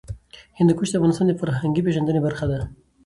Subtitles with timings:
[0.57, 2.59] هندوکش د افغانانو د فرهنګي پیژندنې برخه ده.